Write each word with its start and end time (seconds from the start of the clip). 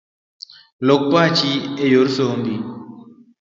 Lok 0.87 1.01
pachi 1.11 1.51
eyor 1.83 2.07
sombi 2.15 2.53